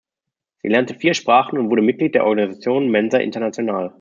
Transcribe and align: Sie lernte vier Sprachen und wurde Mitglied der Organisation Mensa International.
Sie 0.63 0.67
lernte 0.67 0.95
vier 0.95 1.13
Sprachen 1.13 1.59
und 1.59 1.69
wurde 1.69 1.83
Mitglied 1.83 2.15
der 2.15 2.25
Organisation 2.25 2.89
Mensa 2.89 3.19
International. 3.19 3.89